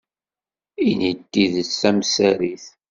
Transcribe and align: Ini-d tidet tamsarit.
Ini-d 0.89 1.19
tidet 1.31 1.69
tamsarit. 1.81 2.65